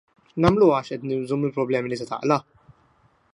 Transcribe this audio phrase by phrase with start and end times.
[0.45, 2.39] Nagħmluha għax qed nibżgħu mill-problemi li se taqla'?